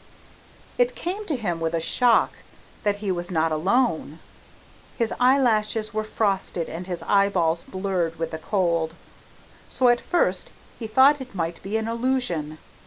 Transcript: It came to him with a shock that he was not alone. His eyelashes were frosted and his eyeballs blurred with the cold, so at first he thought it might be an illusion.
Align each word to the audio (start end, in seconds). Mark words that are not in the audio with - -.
It 0.79 0.95
came 0.95 1.27
to 1.27 1.35
him 1.35 1.59
with 1.59 1.75
a 1.75 1.79
shock 1.79 2.31
that 2.81 2.95
he 3.05 3.11
was 3.11 3.29
not 3.29 3.51
alone. 3.51 4.17
His 4.97 5.13
eyelashes 5.19 5.93
were 5.93 6.03
frosted 6.03 6.67
and 6.67 6.87
his 6.87 7.03
eyeballs 7.03 7.63
blurred 7.63 8.17
with 8.17 8.31
the 8.31 8.39
cold, 8.39 8.95
so 9.69 9.89
at 9.89 10.01
first 10.01 10.49
he 10.79 10.87
thought 10.87 11.21
it 11.21 11.35
might 11.35 11.61
be 11.61 11.77
an 11.77 11.87
illusion. 11.87 12.57